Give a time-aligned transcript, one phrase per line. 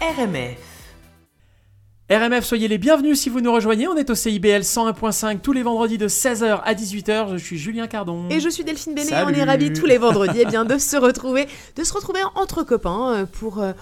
[0.00, 0.58] RMF.
[2.10, 3.88] RMF, soyez les bienvenus si vous nous rejoignez.
[3.88, 7.32] On est au CIBL 101.5 tous les vendredis de 16h à 18h.
[7.32, 8.28] Je suis Julien Cardon.
[8.30, 9.08] Et je suis Delphine Bénet.
[9.08, 9.32] Salut.
[9.32, 12.62] On est ravis tous les vendredis eh bien, de se retrouver, de se retrouver entre
[12.62, 13.60] copains euh, pour.
[13.60, 13.72] euh,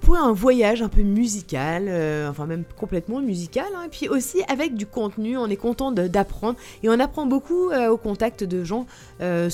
[0.00, 4.38] pour un voyage un peu musical, euh, enfin même complètement musical, hein, et puis aussi
[4.48, 8.62] avec du contenu, on est content d'apprendre, et on apprend beaucoup euh, au contact de
[8.62, 8.86] gens
[9.20, 9.50] euh,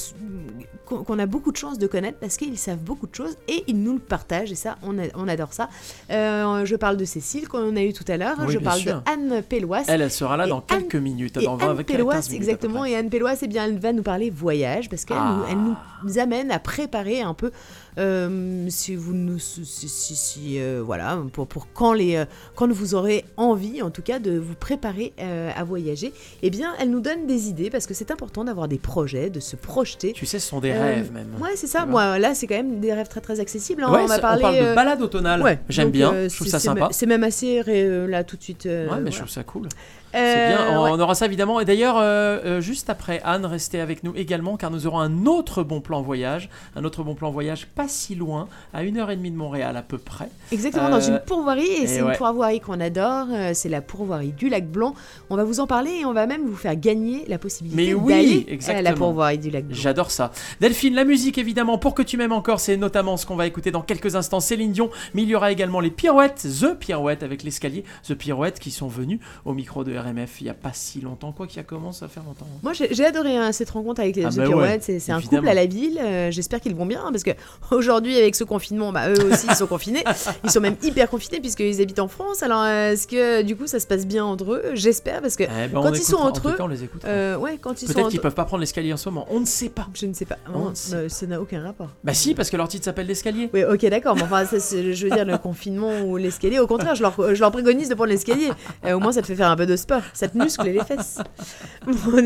[0.84, 3.80] qu'on a beaucoup de chance de connaître parce qu'ils savent beaucoup de choses et ils
[3.82, 5.70] nous le partagent, et ça, on, a- on adore ça.
[6.10, 9.02] Je parle de Cécile qu'on a eu tout à l'heure, Oui, je parle sûr.
[9.06, 9.82] de Anne Pellois.
[9.88, 11.38] Elle, elle sera là dans Anne- quelques minutes.
[11.38, 13.64] Dans 20 Anne avec 15 Pellois, minutes à peu exactement, et Anne Pellois, eh bien,
[13.64, 15.36] elle va nous parler voyage, parce qu'elle Ah.
[15.38, 17.52] nous, elle nous amène à préparer un peu,
[17.98, 22.24] euh, si vous nous, si, si- si, euh, voilà, pour, pour quand, les, euh,
[22.54, 26.90] quand vous aurez envie, en tout cas, de vous préparer à voyager, eh bien, elle
[26.90, 30.12] nous donne des idées, parce que c'est important d'avoir des projets, de se projeter.
[30.12, 31.28] Tu sais, ce sont des rêves même.
[31.40, 31.86] Ouais, c'est ça.
[31.86, 33.82] Moi, là, c'est quand même des rêves très très accessibles.
[33.84, 33.92] hein.
[33.92, 34.42] Ouais, on va parler.
[34.42, 35.42] parle de balade automnale.
[35.42, 36.88] ouais, J'aime bien, je trouve ça sympa.
[36.92, 37.62] C'est même assez
[38.08, 38.64] là tout de suite.
[38.64, 39.68] Ouais, mais je trouve ça cool.
[40.14, 40.90] C'est bien, on, ouais.
[40.92, 41.58] on aura ça évidemment.
[41.60, 45.62] Et d'ailleurs, euh, juste après, Anne, restez avec nous également, car nous aurons un autre
[45.62, 46.50] bon plan voyage.
[46.76, 49.76] Un autre bon plan voyage pas si loin, à une heure et demie de Montréal
[49.76, 50.28] à peu près.
[50.50, 52.12] Exactement, Euh, dans une pourvoirie, et et c'est ouais.
[52.12, 54.94] une pourvoirie qu'on adore, euh, c'est la pourvoirie du lac Blanc.
[55.30, 57.94] On va vous en parler et on va même vous faire gagner la possibilité Mais
[57.94, 58.82] oui, d'aller à exactement.
[58.82, 59.76] la pourvoirie du lac Blanc.
[59.78, 60.32] J'adore ça.
[60.60, 63.70] Delphine, la musique évidemment, pour que tu m'aimes encore, c'est notamment ce qu'on va écouter
[63.70, 67.42] dans quelques instants, Céline Dion, mais il y aura également les pirouettes, The Pirouette avec
[67.42, 71.00] l'escalier, The Pirouette qui sont venus au micro de RMF il y a pas si
[71.00, 72.46] longtemps, quoi qu'il a commence à faire longtemps.
[72.62, 75.20] Moi j'ai adoré hein, cette rencontre avec les Ah The bah Pirouettes, c'est c'est un
[75.20, 77.30] couple à la ville, euh, j'espère qu'ils vont bien, hein, parce que
[77.76, 80.04] aujourd'hui avec ce confinement, bah, eux aussi ils sont confinés,
[80.44, 83.66] ils sont même hyper confinés puisqu'ils habitent en France, alors euh, est-ce que du coup
[83.66, 84.62] ça se passe bien entre eux?
[84.74, 87.04] J'espère, parce que Eh ben, quand ils sont entre eux, cas, on les écoute.
[87.04, 89.26] euh, ouais, quand ils sont Peut-être entre qu'ils peuvent pas prendre l'escalier en ce moment,
[89.30, 89.88] on ne sait pas.
[89.94, 91.90] Je ne sais pas, On sait euh, ça n'a aucun rapport.
[92.04, 93.50] Bah si, parce que leur titre s'appelle l'escalier.
[93.52, 96.94] Oui, ok, d'accord, mais enfin, ça, je veux dire, le confinement ou l'escalier, au contraire,
[96.94, 98.50] je leur, je leur préconise de prendre l'escalier.
[98.84, 100.84] Euh, au moins, ça te fait faire un peu de sport, ça te muscle les
[100.84, 101.18] fesses.
[101.86, 102.22] Bon,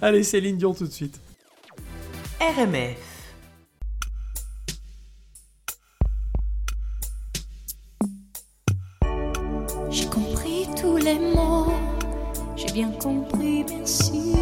[0.00, 1.20] Allez, Céline Dion tout de suite.
[2.40, 3.13] RMF.
[12.74, 14.34] Bien compris, merci.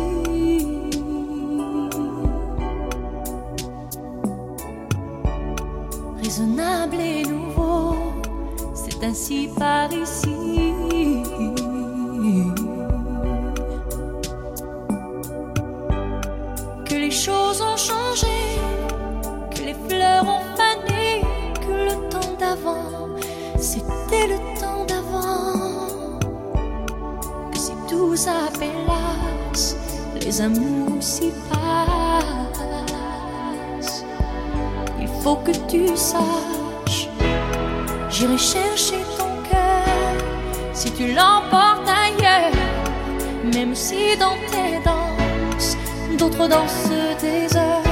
[6.22, 7.94] Raisonnable et nouveau,
[8.72, 10.72] c'est ainsi par ici.
[16.86, 18.38] Que les choses ont changé,
[19.54, 21.20] que les fleurs ont fané,
[21.60, 23.10] que le temps d'avant,
[23.58, 24.91] c'était le temps d'avant.
[28.14, 29.76] S'appelasse,
[30.20, 32.84] les amours s'y passent.
[35.00, 37.08] Il faut que tu saches,
[38.10, 40.14] j'irai chercher ton cœur
[40.74, 42.52] si tu l'emportes ailleurs,
[43.54, 45.76] même si dans tes danses,
[46.18, 46.90] d'autres dansent
[47.20, 47.82] des heures.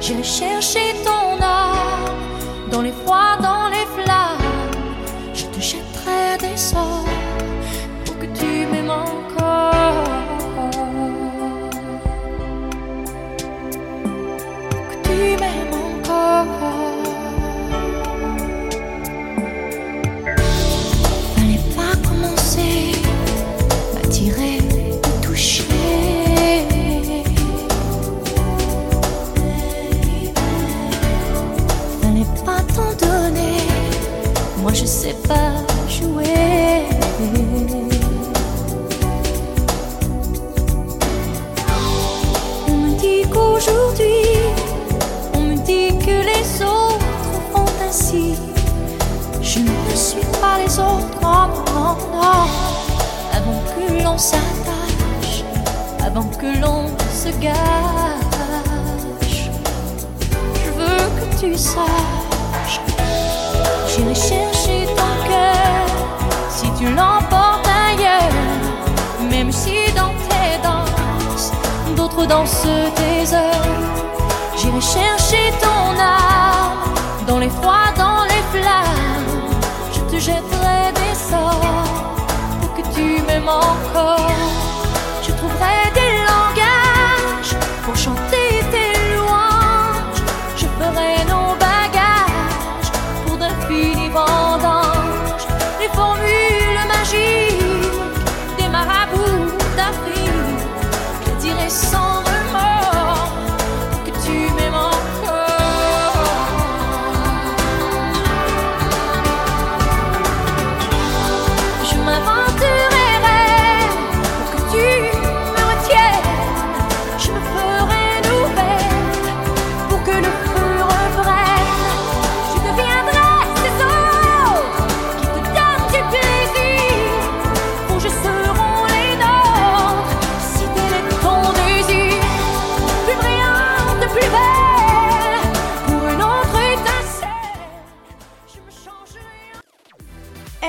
[0.00, 3.23] J'irai chercher ton âme dans les froids,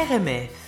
[0.06, 0.65] RMF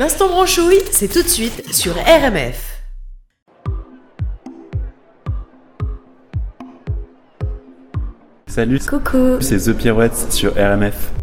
[0.00, 2.80] L'instant branchouille, c'est tout de suite sur RMF.
[8.46, 8.80] Salut.
[8.88, 9.36] Coucou.
[9.42, 11.19] C'est The Pirouette sur RMF.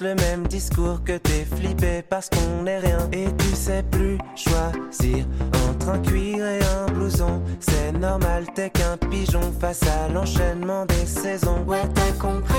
[0.00, 5.26] le même discours que t'es flippé parce qu'on est rien et tu sais plus choisir
[5.68, 7.42] entre un cuir et un blouson.
[7.58, 11.64] C'est normal, t'es qu'un pigeon face à l'enchaînement des saisons.
[11.66, 12.54] Ouais, t'as compris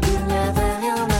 [0.00, 1.13] qu'il n'y avait rien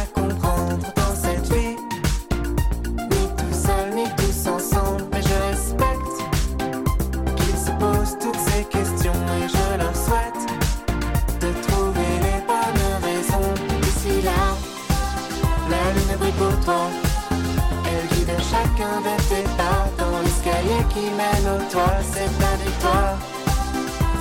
[16.67, 22.01] Elle guide chacun de tes pas dans l'escalier qui mène au toit.
[22.11, 23.19] C'est ta victoire,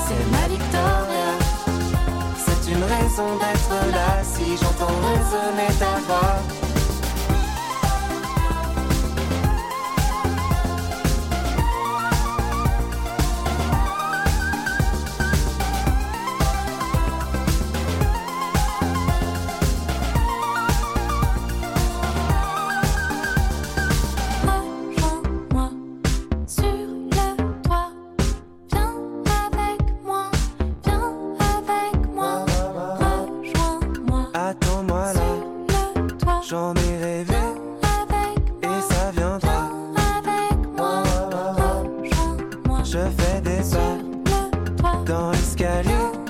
[0.06, 1.30] c'est ma victoria.
[2.36, 6.73] C'est une raison d'être là si j'entends résonner ta voix.
[45.06, 46.23] Dans l'escalier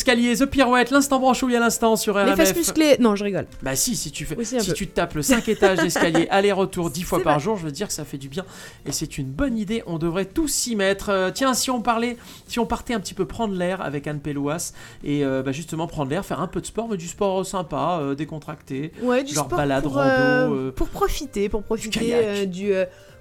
[0.00, 2.56] L'escalier, The Pirouette, l'instant branchouille à l'instant sur Les fesses RMF.
[2.56, 2.96] musclées.
[3.00, 3.46] Non, je rigole.
[3.62, 4.72] Bah si, si tu fais, si peu.
[4.72, 7.92] tu tapes le 5 étages d'escalier aller-retour 10 fois par jour, je veux dire que
[7.92, 8.46] ça fait du bien
[8.86, 9.82] et c'est une bonne idée.
[9.86, 11.10] On devrait tous s'y mettre.
[11.10, 12.16] Euh, tiens, si on parlait,
[12.46, 14.72] si on partait un petit peu prendre l'air avec Anne Pélouas
[15.04, 17.98] et euh, bah, justement prendre l'air, faire un peu de sport, mais du sport sympa,
[18.00, 18.92] euh, décontracté.
[19.02, 22.72] Ouais, du Genre sport balade, pour, rando, pour profiter, pour profiter du,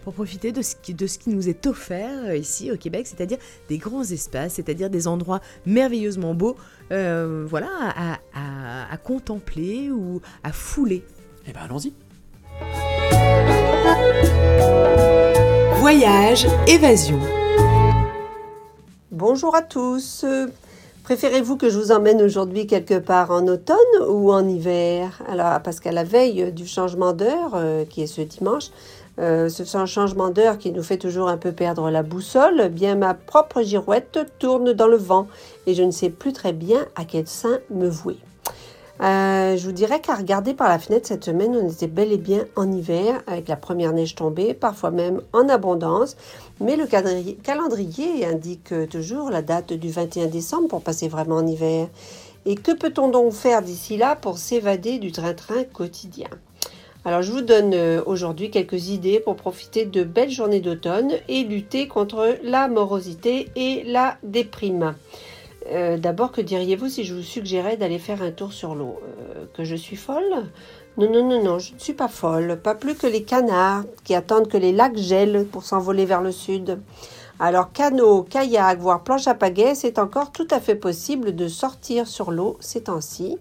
[0.03, 3.05] pour profiter de ce qui, de ce qui nous est offert euh, ici au Québec,
[3.07, 3.37] c'est-à-dire
[3.67, 6.55] des grands espaces, c'est-à-dire des endroits merveilleusement beaux,
[6.91, 11.03] euh, voilà, à, à- à contempler ou à fouler.
[11.47, 11.93] Et ben allons-y.
[15.79, 17.19] Voyage, évasion.
[19.11, 20.25] Bonjour à tous.
[21.03, 23.75] Préférez-vous que je vous emmène aujourd'hui quelque part en automne
[24.07, 25.21] ou en hiver?
[25.27, 28.65] Alors, parce qu'à la veille du changement d'heure, euh, qui est ce dimanche,
[29.19, 32.95] euh, ce un changement d'heure qui nous fait toujours un peu perdre la boussole, bien
[32.95, 35.27] ma propre girouette tourne dans le vent
[35.67, 38.17] et je ne sais plus très bien à quel sein me vouer.
[39.01, 42.17] Euh, je vous dirais qu'à regarder par la fenêtre cette semaine, on était bel et
[42.17, 46.15] bien en hiver avec la première neige tombée, parfois même en abondance.
[46.61, 51.87] Mais le calendrier indique toujours la date du 21 décembre pour passer vraiment en hiver.
[52.45, 56.29] Et que peut-on donc faire d'ici là pour s'évader du train-train quotidien?
[57.05, 61.45] Alors je vous donne euh, aujourd'hui quelques idées pour profiter de belles journées d'automne et
[61.45, 64.95] lutter contre la morosité et la déprime.
[65.71, 68.99] Euh, D'abord, que diriez-vous si je vous suggérais d'aller faire un tour sur l'eau?
[69.37, 70.49] Euh, Que je suis folle?
[70.97, 72.59] Non, non, non, non, je ne suis pas folle.
[72.61, 76.33] Pas plus que les canards qui attendent que les lacs gèlent pour s'envoler vers le
[76.33, 76.79] sud.
[77.39, 82.07] Alors, canot, kayak, voire planche à pagaie, c'est encore tout à fait possible de sortir
[82.07, 83.37] sur l'eau ces temps-ci,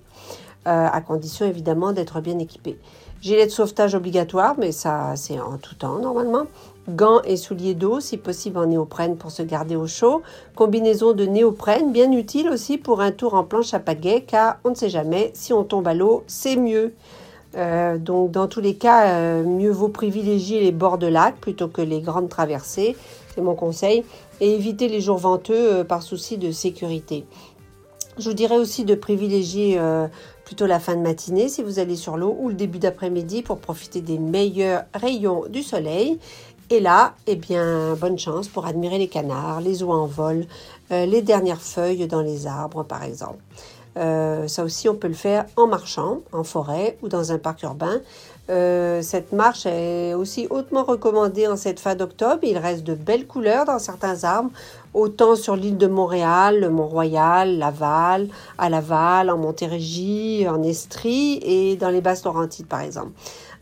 [0.65, 2.79] à condition évidemment d'être bien équipé.
[3.20, 6.46] Gilet de sauvetage obligatoire, mais ça c'est en tout temps normalement.
[6.88, 10.22] Gants et souliers d'eau, si possible en néoprène pour se garder au chaud.
[10.54, 14.70] Combinaison de néoprène, bien utile aussi pour un tour en planche à pagaie, car on
[14.70, 16.94] ne sait jamais, si on tombe à l'eau, c'est mieux.
[17.56, 21.68] Euh, donc dans tous les cas, euh, mieux vaut privilégier les bords de lac plutôt
[21.68, 22.96] que les grandes traversées,
[23.34, 24.04] c'est mon conseil,
[24.40, 27.25] et éviter les jours venteux euh, par souci de sécurité.
[28.18, 29.78] Je vous dirais aussi de privilégier
[30.49, 33.59] plutôt la fin de matinée si vous allez sur l'eau ou le début d'après-midi pour
[33.59, 36.19] profiter des meilleurs rayons du soleil.
[36.71, 40.47] Et là, eh bien, bonne chance pour admirer les canards, les oies en vol,
[40.90, 43.43] euh, les dernières feuilles dans les arbres par exemple.
[43.99, 47.62] Euh, ça aussi, on peut le faire en marchant, en forêt ou dans un parc
[47.62, 48.00] urbain.
[48.49, 52.38] Euh, cette marche est aussi hautement recommandée en cette fin d'octobre.
[52.43, 54.50] Il reste de belles couleurs dans certains arbres,
[54.95, 58.28] autant sur l'île de Montréal, le Mont-Royal, Laval,
[58.59, 63.12] à Laval, en Montérégie, en Estrie et dans les Basses-Laurentides par exemple.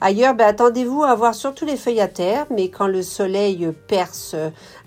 [0.01, 4.37] Ailleurs, ben, attendez-vous à voir surtout les feuilles à terre, mais quand le soleil perce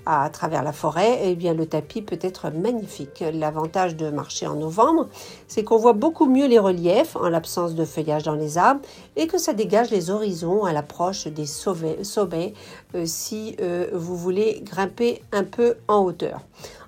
[0.06, 3.24] à travers la forêt, eh bien le tapis peut être magnifique.
[3.34, 5.08] L'avantage de marcher en novembre,
[5.48, 8.82] c'est qu'on voit beaucoup mieux les reliefs en l'absence de feuillage dans les arbres
[9.16, 12.54] et que ça dégage les horizons à l'approche des sommets, sommets,
[12.96, 16.29] euh, si euh, vous voulez grimper un peu en hauteur.
[16.30, 16.40] Yeah.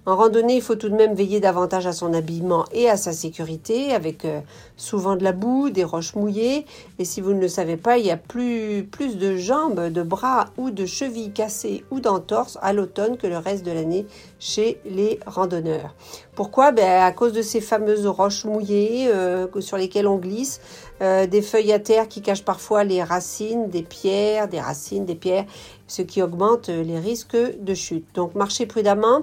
[0.08, 3.12] En randonnée, il faut tout de même veiller davantage à son habillement et à sa
[3.12, 4.39] sécurité, avec euh,
[4.75, 6.65] souvent de la boue, des roches mouillées.
[6.98, 10.46] Et si vous ne le savez pas, il y a plus, de jambes, de bras
[10.58, 14.08] ou de chevilles cassées ou d'entorses à l'automne que le reste de l'année
[14.39, 15.93] chez les randonneurs.
[16.34, 16.72] Pourquoi?
[16.72, 20.62] Ben, À cause de ces fameuses roches mouillées euh, sur lesquelles on glisse,
[21.03, 25.13] euh, des feuilles à terre qui cachent parfois les racines, des pierres, des racines, des
[25.13, 25.46] pierres,
[25.86, 28.08] ce qui augmente les risques de chute.
[28.15, 29.22] Donc marchez prudemment.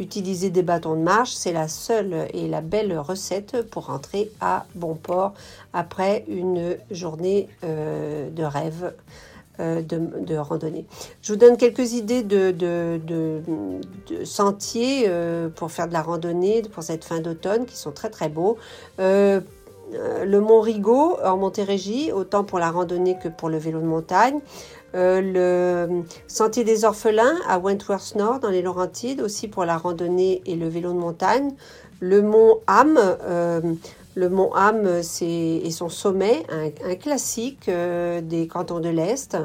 [0.00, 4.64] Utiliser des bâtons de marche, c'est la seule et la belle recette pour rentrer à
[4.74, 5.34] bon port
[5.74, 8.94] après une journée euh, de rêve.
[9.60, 10.86] euh, De, randonnée.
[11.20, 13.42] Je vous donne quelques idées de,
[14.24, 18.30] sentiers euh, pour faire de la randonnée pour cette fin d'automne qui sont très très
[18.30, 18.56] beaux.
[18.98, 24.40] Le Mont Rigaud en Montérégie, autant pour la randonnée que pour le vélo de montagne.
[24.94, 30.42] Euh, le Sentier des Orphelins à Wentworth Nord dans les Laurentides, aussi pour la randonnée
[30.46, 31.52] et le vélo de montagne.
[32.00, 33.60] Le Mont Ham, euh,
[34.14, 34.86] le Mont Ham
[35.20, 39.36] et son sommet, un, classique euh, des cantons de l'Est.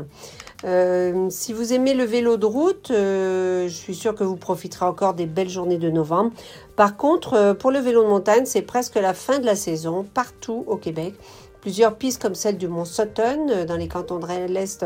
[1.29, 5.27] Si vous aimez le vélo de route, je suis sûre que vous profiterez encore des
[5.27, 6.31] belles journées de novembre.
[6.75, 10.63] Par contre, pour le vélo de montagne, c'est presque la fin de la saison partout
[10.65, 11.13] au Québec.
[11.61, 14.83] Plusieurs pistes comme celle du Mont Sutton dans les cantons de l'Est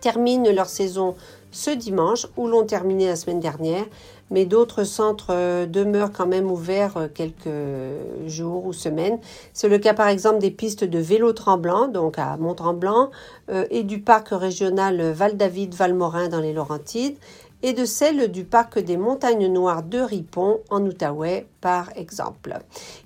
[0.00, 1.14] terminent leur saison
[1.50, 3.84] ce dimanche ou l'ont terminé la semaine dernière,
[4.30, 7.48] mais d'autres centres euh, demeurent quand même ouverts euh, quelques
[8.26, 9.18] jours ou semaines.
[9.52, 13.10] C'est le cas par exemple des pistes de vélo tremblant, donc à Mont-Tremblant,
[13.50, 17.16] euh, et du parc régional Val-David-Valmorin dans les Laurentides,
[17.62, 22.58] et de celle du parc des Montagnes Noires de Ripon en Outaouais, par exemple.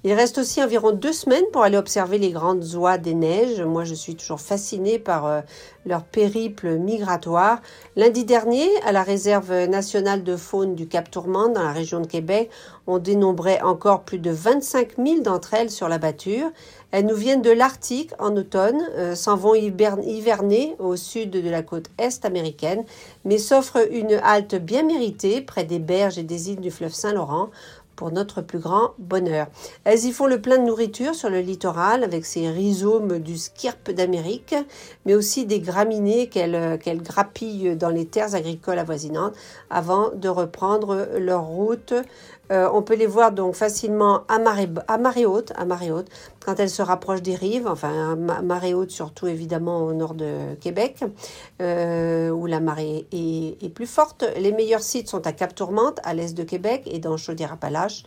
[0.05, 3.61] Il reste aussi environ deux semaines pour aller observer les grandes oies des neiges.
[3.63, 5.41] Moi, je suis toujours fascinée par euh,
[5.87, 7.61] leur périple migratoire.
[7.97, 12.07] Lundi dernier, à la réserve nationale de faune du Cap Tourmente, dans la région de
[12.07, 12.51] Québec,
[12.87, 16.51] on dénombrait encore plus de 25 000 d'entre elles sur la batture.
[16.91, 21.63] Elles nous viennent de l'Arctique en automne, euh, s'en vont hiverner au sud de la
[21.63, 22.85] côte est américaine,
[23.25, 27.49] mais s'offrent une halte bien méritée près des berges et des îles du fleuve Saint-Laurent
[27.97, 29.47] pour notre plus grand bonheur.
[29.85, 33.91] Elles y font le plein de nourriture sur le littoral avec ces rhizomes du skirp
[33.91, 34.55] d'Amérique,
[35.07, 39.35] mais aussi des graminées qu'elles qu'elles grappillent dans les terres agricoles avoisinantes
[39.71, 41.95] avant de reprendre leur route.
[42.51, 46.09] Euh, on peut les voir donc facilement à marée, haute, à marée haute,
[46.45, 50.15] quand elles se rapprochent des rives, enfin à ma- marée haute surtout évidemment au nord
[50.15, 51.05] de Québec,
[51.61, 54.25] euh, où la marée est, est plus forte.
[54.37, 58.03] Les meilleurs sites sont à Cap-Tourmente, à l'est de Québec et dans Chaudière-Appalaches,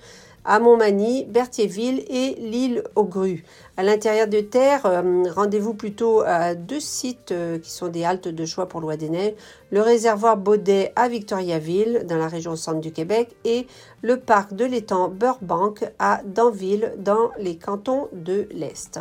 [0.45, 3.43] à Montmagny, Berthierville et l'île aux Grues.
[3.77, 8.27] À l'intérieur de terre, euh, rendez-vous plutôt à deux sites euh, qui sont des haltes
[8.27, 9.33] de choix pour Loi des Neiges,
[9.71, 13.67] le réservoir Baudet à Victoriaville, dans la région centre du Québec, et
[14.01, 18.99] le parc de l'étang Burbank à Danville, dans les cantons de l'Est.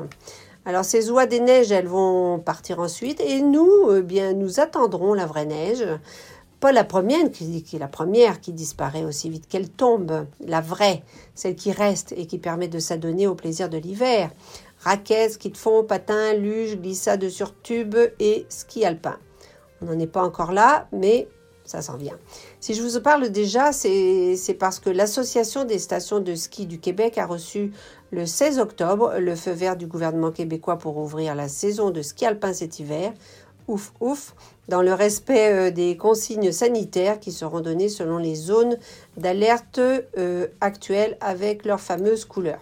[0.66, 5.12] Alors ces oies des neiges, elles vont partir ensuite, et nous, eh bien, nous attendrons
[5.12, 5.84] la vraie neige.
[6.64, 11.02] Pas la première qui, la première qui disparaît aussi vite qu'elle tombe, la vraie,
[11.34, 14.30] celle qui reste et qui permet de s'adonner au plaisir de l'hiver.
[14.78, 19.18] Raquettes, ski de fond, patins, luge, glissade sur tube et ski alpin.
[19.82, 21.28] On n'en est pas encore là, mais
[21.66, 22.16] ça s'en vient.
[22.60, 27.18] Si je vous parle déjà, c'est parce que l'Association des stations de ski du Québec
[27.18, 27.72] a reçu
[28.10, 32.24] le 16 octobre le feu vert du gouvernement québécois pour ouvrir la saison de ski
[32.24, 33.12] alpin cet hiver.
[33.66, 34.34] Ouf, ouf,
[34.68, 38.76] dans le respect euh, des consignes sanitaires qui seront données selon les zones
[39.16, 42.60] d'alerte euh, actuelles avec leurs fameuses couleurs.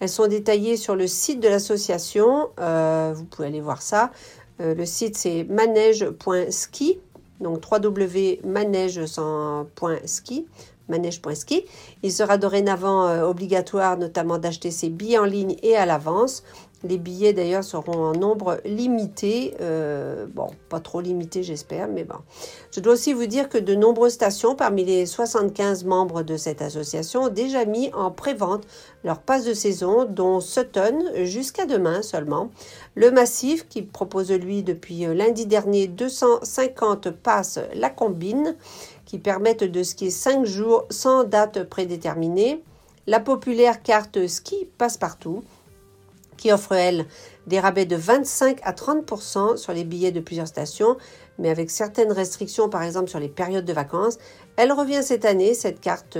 [0.00, 4.10] Elles sont détaillées sur le site de l'association, euh, vous pouvez aller voir ça.
[4.58, 7.00] Le site c'est manège.ski,
[7.40, 10.46] donc www.manège.ski,
[10.88, 11.64] manège.ski.
[12.04, 16.44] Il sera dorénavant obligatoire notamment d'acheter ses billets en ligne et à l'avance.
[16.84, 22.16] Les billets d'ailleurs seront en nombre limité, euh, bon, pas trop limité j'espère, mais bon.
[22.74, 26.60] Je dois aussi vous dire que de nombreuses stations parmi les 75 membres de cette
[26.60, 28.64] association ont déjà mis en pré-vente
[29.04, 32.50] leur passe de saison, dont Sutton jusqu'à demain seulement.
[32.94, 38.56] Le Massif, qui propose lui depuis lundi dernier 250 passes la combine,
[39.06, 42.62] qui permettent de skier 5 jours sans date prédéterminée.
[43.06, 45.42] La populaire carte ski passe-partout,
[46.42, 47.06] qui offre, elle,
[47.46, 50.96] des rabais de 25 à 30% sur les billets de plusieurs stations,
[51.38, 54.18] mais avec certaines restrictions, par exemple sur les périodes de vacances.
[54.56, 56.16] Elle revient cette année, cette carte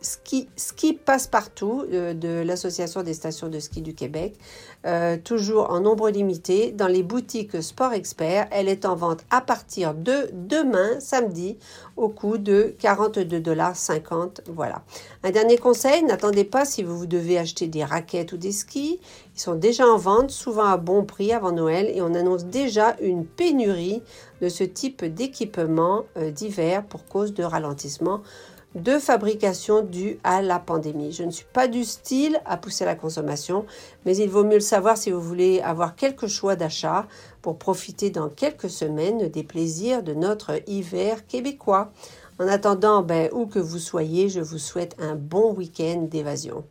[0.00, 4.34] ski, ski passe-partout euh, de l'Association des stations de ski du Québec,
[4.86, 8.48] euh, toujours en nombre limité, dans les boutiques Sport Expert.
[8.50, 11.58] Elle est en vente à partir de demain, samedi,
[11.96, 14.42] au coût de 42,50$.
[14.48, 14.82] Voilà.
[15.22, 19.00] Un dernier conseil, n'attendez pas si vous devez acheter des raquettes ou des skis.
[19.36, 22.96] Ils sont déjà en vente, souvent à bon prix avant Noël, et on annonce déjà
[23.00, 24.02] une pénurie
[24.40, 28.22] de ce type d'équipement euh, d'hiver pour cause de ralentissement
[28.74, 31.12] de fabrication due à la pandémie.
[31.12, 33.66] Je ne suis pas du style à pousser la consommation,
[34.06, 37.06] mais il vaut mieux le savoir si vous voulez avoir quelques choix d'achat
[37.42, 41.90] pour profiter dans quelques semaines des plaisirs de notre hiver québécois.
[42.38, 46.64] En attendant, ben, où que vous soyez, je vous souhaite un bon week-end d'évasion.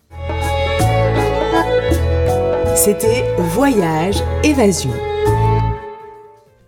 [2.76, 5.09] C'était Voyage Évasion.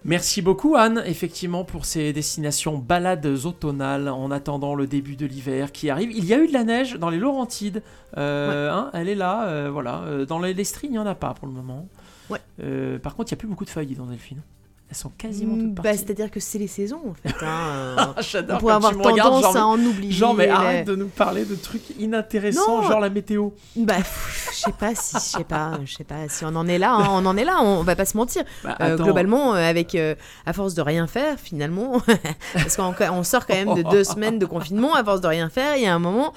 [0.03, 5.71] Merci beaucoup Anne, effectivement, pour ces destinations balades automnales en attendant le début de l'hiver
[5.71, 6.11] qui arrive.
[6.11, 7.83] Il y a eu de la neige dans les Laurentides,
[8.17, 10.01] euh, hein, elle est là, euh, voilà.
[10.01, 11.87] Euh, dans les Lestrines, il n'y en a pas pour le moment.
[12.31, 12.39] Ouais.
[12.63, 14.41] Euh, par contre, il n'y a plus beaucoup de feuilles dans Delphine.
[14.93, 15.99] Elles sont quasiment toutes Bah, parties.
[15.99, 17.33] C'est-à-dire que c'est les saisons en fait.
[17.45, 20.11] hein, on J'adore pourrait avoir regardes, tendance genre, à en oublier.
[20.11, 22.87] Genre, mais arrête de nous parler de trucs inintéressants, Non.
[22.89, 23.51] genre la météo.
[23.77, 23.95] Bah,
[24.51, 26.93] je sais pas si, je sais pas, je sais pas si on en est là.
[26.93, 27.59] hein, on en est là.
[27.61, 28.43] On va pas se mentir.
[28.65, 30.13] Bah, Euh, globalement, euh, avec euh,
[30.45, 32.01] à force de rien faire, finalement,
[32.53, 34.93] parce qu'on on sort quand même de deux semaines de confinement.
[34.93, 36.33] À force de rien faire, il y a un moment,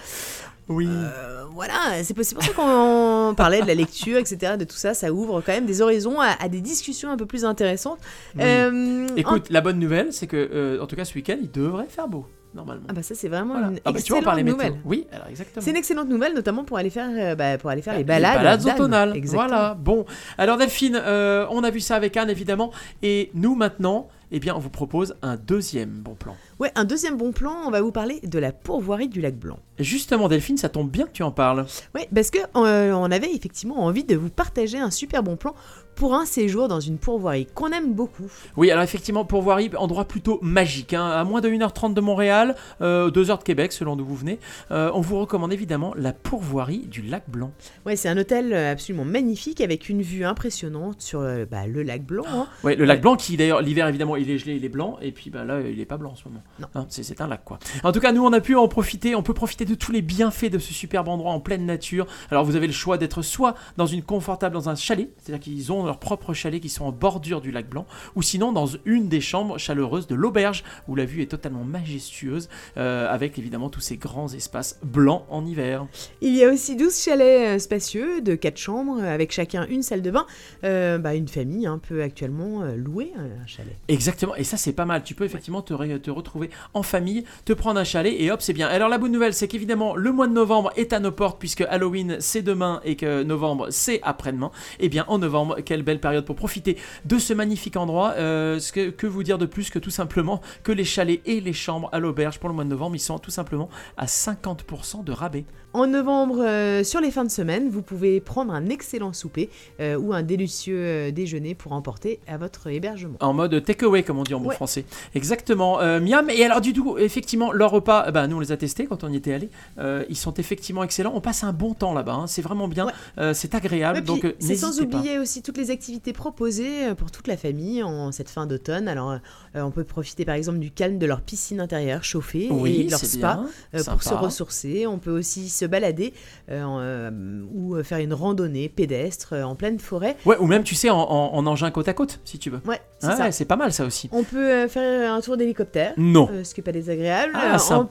[0.69, 0.89] Oui.
[0.89, 4.57] euh, voilà, c'est pour ça qu'on parlait de la lecture, etc.
[4.59, 7.27] De tout ça, ça ouvre quand même des horizons à, à des discussions un peu
[7.27, 7.99] plus intéressantes.
[8.37, 8.43] Oui.
[8.45, 11.51] Euh, en- Écoute, la bonne nouvelle, c'est que, euh, en tout cas, ce week-end, il
[11.51, 12.85] devrait faire beau, normalement.
[12.89, 13.69] ah bah ça c'est vraiment Voilà.
[13.69, 14.53] une Ah bah, tu vois, excellente météo.
[14.53, 14.75] nouvelle.
[14.85, 15.63] Oui, alors exactement.
[15.65, 18.63] C'est une excellente nouvelle, notamment pour aller faire, bah, pour aller faire les Les balades.
[18.63, 18.75] d'âne.
[18.75, 19.21] automnales.
[19.27, 19.75] Voilà.
[19.79, 20.07] Bon.
[20.39, 22.71] Alors Delphine, on a vu ça avec Anne évidemment,
[23.03, 26.37] et nous maintenant, eh bien, on vous propose un deuxième bon plan.
[26.59, 29.59] Ouais, un deuxième bon plan, on va vous parler de la pourvoirie du lac Blanc.
[29.79, 31.67] Justement, Delphine, ça tombe bien que tu en parles.
[31.95, 35.55] Ouais, parce que euh, on avait effectivement envie de vous partager un super bon plan
[35.95, 38.31] pour un séjour dans une pourvoirie qu'on aime beaucoup.
[38.57, 43.11] Oui, alors effectivement, pourvoirie, endroit plutôt magique, hein, à moins de 1h30 de Montréal, euh,
[43.11, 44.39] 2h de Québec, selon d'où vous venez.
[44.71, 47.53] Euh, on vous recommande évidemment la pourvoirie du lac Blanc.
[47.87, 51.83] Ouais, c'est un hôtel euh, absolument magnifique avec une vue impressionnante sur euh, bah, le
[51.83, 52.25] lac Blanc.
[52.29, 52.47] hein.
[52.65, 53.01] Ouais, le lac.
[53.01, 55.61] Blanc qui d'ailleurs l'hiver évidemment il est gelé, il est blanc et puis bah là
[55.61, 56.43] il est pas blanc en ce moment.
[56.61, 56.69] Non.
[56.75, 57.59] Hein, c'est un lac quoi.
[57.83, 60.01] En tout cas nous on a pu en profiter, on peut profiter de tous les
[60.01, 62.07] bienfaits de ce superbe endroit en pleine nature.
[62.31, 65.73] Alors vous avez le choix d'être soit dans une confortable dans un chalet, c'est-à-dire qu'ils
[65.73, 69.09] ont leur propre chalet qui sont en bordure du lac Blanc, ou sinon dans une
[69.09, 73.81] des chambres chaleureuses de l'auberge où la vue est totalement majestueuse euh, avec évidemment tous
[73.81, 75.87] ces grands espaces blancs en hiver.
[76.21, 80.03] Il y a aussi 12 chalets euh, spacieux de 4 chambres avec chacun une salle
[80.03, 80.27] de bain.
[80.65, 83.77] Euh, bah, une famille hein, peut actuellement louer un chalet.
[83.89, 85.03] Exactement, et ça c'est pas mal.
[85.03, 88.69] Tu peux effectivement te, retrouver en famille, te prendre un chalet et hop, c'est bien.
[88.69, 91.63] Alors la bonne nouvelle, c'est qu'évidemment le mois de novembre est à nos portes puisque
[91.63, 94.51] Halloween c'est demain et que novembre c'est après-demain.
[94.81, 98.15] Et bien en novembre, quelle belle période pour profiter de ce magnifique endroit.
[98.17, 101.53] Euh, que, que vous dire de plus que tout simplement que les chalets et les
[101.53, 105.11] chambres à l'auberge pour le mois de novembre, ils sont tout simplement à 50% de
[105.11, 105.45] rabais.
[105.75, 109.97] En novembre, euh, sur les fins de semaine, vous pouvez prendre un excellent souper euh,
[109.99, 113.17] ou un délicieux euh, déjeuner pour emporter à votre hébergement.
[113.19, 114.55] En mode takeaway, comme on dit en bon Ouais.
[114.55, 114.85] français.
[115.17, 115.79] Exactement.
[116.01, 116.31] Miam.
[116.31, 119.09] Et alors, du coup, effectivement, leurs repas, bah, nous, on les a testés quand on
[119.13, 119.51] y était allé.
[119.79, 121.13] Euh, ils sont effectivement excellents.
[121.15, 122.15] On passe un bon temps là-bas.
[122.15, 122.27] hein.
[122.29, 122.87] C'est vraiment bien.
[123.19, 123.35] Ouais.
[123.35, 123.99] C'est agréable.
[123.99, 124.83] Ouais, donc, c'est sans pas.
[124.85, 128.87] oublier aussi toutes les activités proposées pour toute la famille en cette fin d'automne.
[128.87, 129.17] Alors,
[129.57, 133.01] on peut profiter par exemple du calme de leur piscine intérieure chauffée et de leur
[133.01, 133.41] spa
[133.89, 134.87] pour se ressourcer.
[134.87, 136.13] On peut aussi se balader
[136.51, 140.17] euh, euh, ou euh, faire une randonnée pédestre en pleine forêt.
[140.27, 142.61] Ouais, ou même, tu sais, en, en- en engin côte à côte, si tu veux.
[142.67, 144.09] Ouais, c'est Ah ouais, pas mal ça aussi.
[144.13, 145.93] On peut faire un tour d'hélicoptère.
[145.97, 146.29] Non.
[146.43, 147.33] Ce qui n'est pas désagréable.
[147.35, 147.81] Ah, sympa.
[147.81, 147.85] On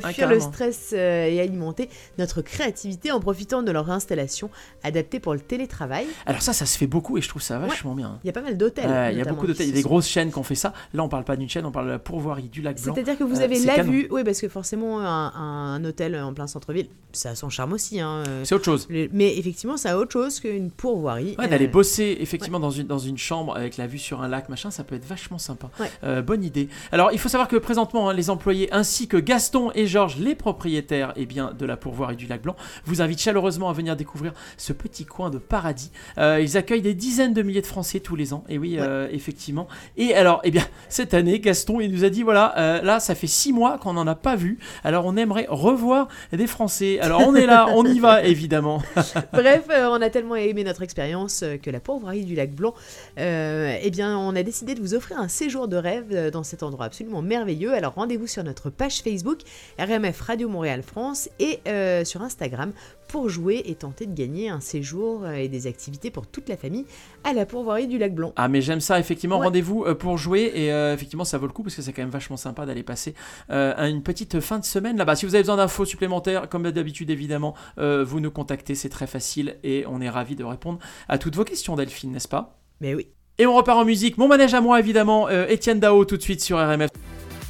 [0.00, 4.50] peut Ah, fuir le stress et alimenter notre créativité en profitant de leur installation
[4.82, 6.06] adaptée pour le télétravail.
[6.26, 8.18] Alors ça, ça se fait beaucoup et je trouve ça vachement bien.
[8.24, 9.10] Il y a pas mal d'hôtels.
[9.12, 10.72] Il y a beaucoup d'hôtels, il y a des grosses chaînes qui ont fait ça.
[10.92, 12.94] Là, on parle pas d'une chaîne, on parle de la pourvoirie du lac Blanc.
[12.94, 13.92] C'est-à-dire que vous avez la canon.
[13.92, 17.72] vue, oui, parce que forcément, un, un hôtel en plein centre-ville, ça a son charme
[17.72, 18.00] aussi.
[18.00, 18.86] hein, euh, C'est autre chose.
[18.90, 21.34] le- Mais effectivement, ça a autre chose qu'une pourvoirie.
[21.38, 24.28] Ouais, d'aller Euh, bosser effectivement dans, une, dans une chambre avec la vue sur un
[24.28, 25.70] lac, machin, ça peut être vachement sympa.
[25.80, 25.90] Ouais.
[26.02, 26.68] Euh, bonne idée.
[26.92, 30.34] Alors, il faut savoir que présentement, hein, les employés ainsi que Gaston et Georges, les
[30.34, 34.32] propriétaires eh bien, de la pourvoirie du lac Blanc, vous invitent chaleureusement à venir découvrir
[34.56, 35.90] ce petit coin de paradis.
[36.18, 38.44] Euh, ils accueillent des dizaines de milliers de Français tous les ans.
[38.48, 38.76] Et oui,
[39.10, 39.68] effectivement.
[39.96, 43.26] Et alors, eh bien, cette année, Gaston, il nous a dit voilà, là, ça fait
[43.26, 44.58] six mois qu'on n'en a pas vu.
[44.82, 46.93] Alors, on aimerait revoir des Français.
[47.00, 48.82] Alors on est là, on y va évidemment.
[49.32, 52.74] Bref, euh, on a tellement aimé notre expérience euh, que la pourvoirie du lac Blanc,
[53.18, 56.62] euh, eh bien, on a décidé de vous offrir un séjour de rêve dans cet
[56.62, 57.72] endroit absolument merveilleux.
[57.72, 59.40] Alors rendez-vous sur notre page Facebook
[59.78, 61.60] RMF Radio Montréal France et
[62.04, 62.72] sur Instagram
[63.08, 66.56] pour jouer et tenter de gagner un séjour euh, et des activités pour toute la
[66.56, 66.84] famille
[67.24, 68.32] à la pourvoirie du lac Blanc.
[68.36, 69.46] Ah mais j'aime ça, effectivement, Ouais.
[69.46, 72.02] rendez-vous euh, pour jouer et euh, effectivement ça vaut le coup parce que c'est quand
[72.02, 73.14] même vachement sympa d'aller passer
[73.50, 75.16] euh, une petite fin de semaine là-bas.
[75.16, 79.06] Si vous avez besoin d'infos supplémentaires, comme d'habitude évidemment, euh, vous nous contactez, c'est très
[79.06, 82.58] facile et on est ravis de répondre à toutes vos questions Delphine, n'est-ce pas?
[82.80, 83.08] Mais oui.
[83.38, 86.22] Et on repart en musique, mon manège à moi évidemment, euh, Étienne Dao tout de
[86.22, 86.90] suite sur RMF.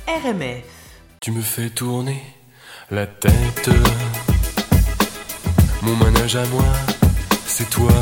[0.09, 0.63] RMF.
[1.21, 2.21] Tu me fais tourner
[2.91, 3.71] la tête.
[5.85, 6.65] Mon manège à moi,
[7.47, 7.93] c'est toi.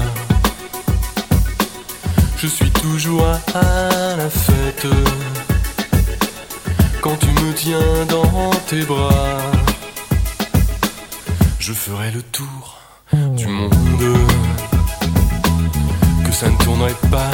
[2.36, 4.86] Je suis toujours à la fête.
[7.00, 9.36] Quand tu me tiens dans tes bras,
[11.58, 12.78] je ferai le tour
[13.36, 13.70] du monde.
[16.24, 17.32] Que ça ne tournerait pas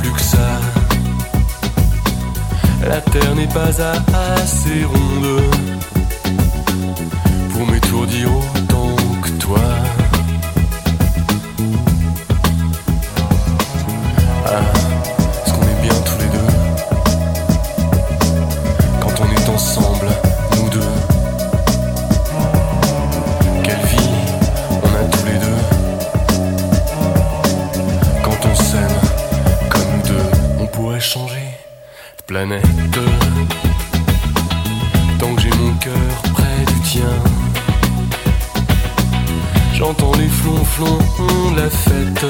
[0.00, 0.60] plus que ça.
[2.88, 5.42] La terre n'est pas assez ronde
[7.52, 8.28] pour m'étourdir
[31.02, 31.50] changer
[32.18, 32.62] de planète
[35.18, 37.14] tant que j'ai mon cœur près du tien.
[39.74, 40.98] J'entends les flonflons
[41.50, 42.26] de la fête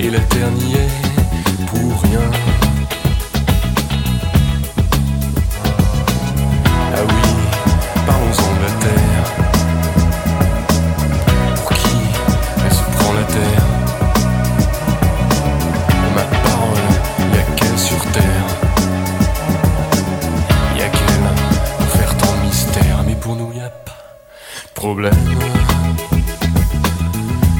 [0.00, 2.67] et la terre n'y est pour rien.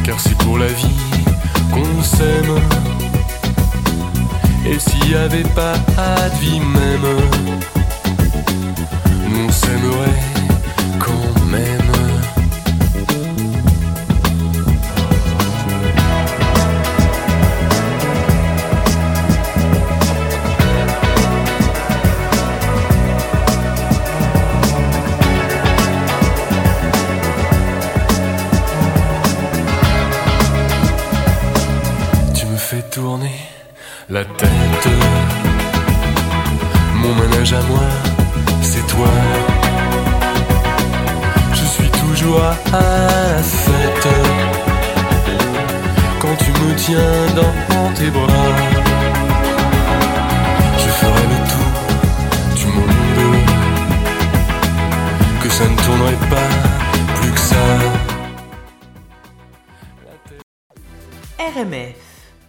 [0.05, 1.01] Car c'est pour la vie
[1.73, 2.61] qu'on s'aime.
[4.65, 7.07] Et s'il y avait pas de vie même,